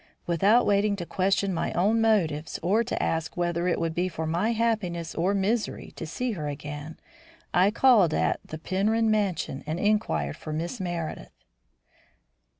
Without 0.25 0.65
waiting 0.65 0.95
to 0.95 1.05
question 1.05 1.53
my 1.53 1.71
own 1.73 2.01
motives 2.01 2.57
or 2.63 2.83
to 2.83 3.03
ask 3.03 3.37
whether 3.37 3.67
it 3.67 3.79
would 3.79 3.93
be 3.93 4.09
for 4.09 4.25
my 4.25 4.51
happiness 4.51 5.13
or 5.13 5.35
misery 5.35 5.93
to 5.95 6.07
see 6.07 6.31
her 6.31 6.47
again, 6.47 6.97
I 7.53 7.69
called 7.69 8.11
at 8.15 8.39
the 8.43 8.57
Penrhyn 8.57 9.11
mansion 9.11 9.63
and 9.67 9.79
inquired 9.79 10.37
for 10.37 10.51
Miss 10.53 10.79
Meredith. 10.79 11.43